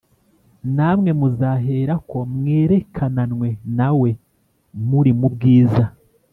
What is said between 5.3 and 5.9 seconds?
bwiza